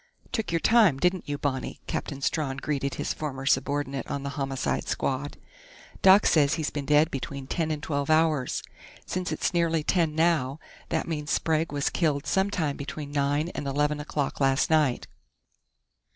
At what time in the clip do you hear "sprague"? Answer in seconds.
11.29-11.71